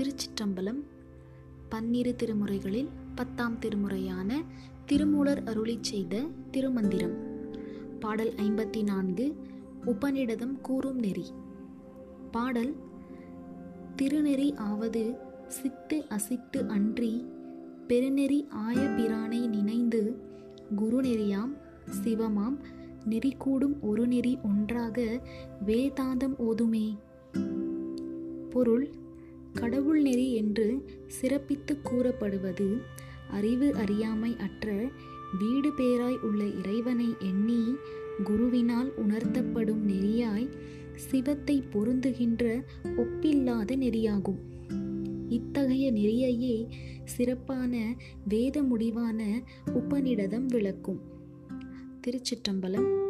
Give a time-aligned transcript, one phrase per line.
[0.00, 0.82] திருச்சிற்றம்பலம்
[1.68, 4.34] பன்னிரு திருமுறைகளில் பத்தாம் திருமுறையான
[4.86, 7.12] திருமூலர் அருளிச் செய்த திருமந்திரம்.
[8.00, 9.36] பாடல் ஐம்பத்தி நான்கு
[9.86, 11.24] உபநிடதம் கூறும் நெறி.
[12.30, 12.74] பாடல்
[13.96, 15.16] திருநெறி ஆவது
[15.48, 17.26] சித்து அசித்து அன்றி
[17.88, 20.16] பெருநெறி ஆய பிரானை நினைந்து
[20.76, 21.56] குருநெறியாம்
[22.04, 22.58] சிவமாம்
[23.04, 25.20] நெறி கூடும் ஒரு நெறி ஒன்றாக
[25.66, 26.98] வேதாந்தம் ஓதுமே.
[28.50, 28.90] பொருள்
[29.54, 32.82] கடவுள் நெறி என்று சிறப்பித்து கூறப்படுவது
[33.30, 34.88] அறிவு அறியாமை அற்ற
[35.38, 37.74] வீடு பேராய் உள்ள இறைவனை எண்ணி
[38.24, 40.48] குருவினால் உணர்த்தப்படும் நெறியாய்
[40.94, 44.38] சிவத்தை பொருந்துகின்ற ஒப்பில்லாத நெறியாகும்.
[45.28, 46.68] இத்தகைய நெறியையே
[47.04, 47.96] சிறப்பான
[48.28, 51.00] வேத முடிவான உபநிடதம் விளக்கும்.
[52.00, 53.09] திருச்சிற்றம்பலம்